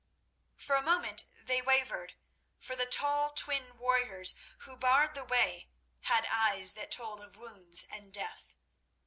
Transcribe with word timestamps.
For 0.57 0.75
a 0.75 0.81
moment 0.81 1.25
they 1.43 1.61
wavered, 1.61 2.15
for 2.59 2.75
the 2.75 2.87
tall 2.87 3.33
twin 3.33 3.77
warriors 3.77 4.33
who 4.61 4.75
barred 4.75 5.13
the 5.13 5.23
way 5.23 5.69
had 6.05 6.25
eyes 6.25 6.73
that 6.73 6.89
told 6.89 7.21
of 7.21 7.37
wounds 7.37 7.83
and 7.87 8.11
death. 8.11 8.55